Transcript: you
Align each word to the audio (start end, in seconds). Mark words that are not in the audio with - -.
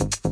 you 0.00 0.27